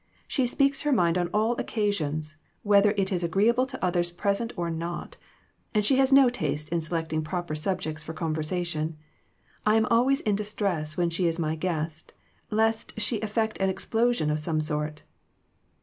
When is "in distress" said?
10.21-10.97